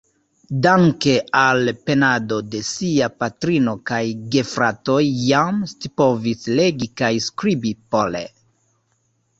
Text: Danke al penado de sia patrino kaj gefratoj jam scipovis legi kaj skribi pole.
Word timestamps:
Danke 0.65 1.11
al 1.41 1.69
penado 1.89 2.39
de 2.55 2.61
sia 2.69 3.09
patrino 3.25 3.77
kaj 3.91 4.01
gefratoj 4.37 4.99
jam 5.29 5.61
scipovis 5.75 6.51
legi 6.63 6.93
kaj 7.03 7.13
skribi 7.29 7.77
pole. 7.95 8.27